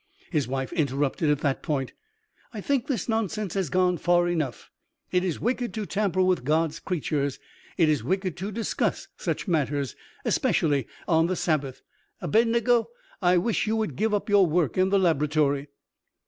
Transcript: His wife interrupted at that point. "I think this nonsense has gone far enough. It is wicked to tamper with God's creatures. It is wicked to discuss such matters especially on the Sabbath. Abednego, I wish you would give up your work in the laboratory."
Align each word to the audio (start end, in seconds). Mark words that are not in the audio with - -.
His 0.31 0.47
wife 0.47 0.73
interrupted 0.73 1.29
at 1.29 1.41
that 1.41 1.61
point. 1.61 1.93
"I 2.55 2.59
think 2.59 2.87
this 2.87 3.07
nonsense 3.07 3.53
has 3.53 3.69
gone 3.69 3.99
far 3.99 4.27
enough. 4.27 4.71
It 5.11 5.23
is 5.23 5.39
wicked 5.39 5.75
to 5.75 5.85
tamper 5.85 6.23
with 6.23 6.43
God's 6.43 6.79
creatures. 6.79 7.37
It 7.77 7.87
is 7.87 8.03
wicked 8.03 8.35
to 8.37 8.51
discuss 8.51 9.09
such 9.17 9.47
matters 9.47 9.95
especially 10.25 10.87
on 11.07 11.27
the 11.27 11.35
Sabbath. 11.35 11.83
Abednego, 12.19 12.89
I 13.21 13.37
wish 13.37 13.67
you 13.67 13.75
would 13.75 13.95
give 13.95 14.11
up 14.11 14.27
your 14.27 14.47
work 14.47 14.75
in 14.75 14.89
the 14.89 14.97
laboratory." 14.97 15.67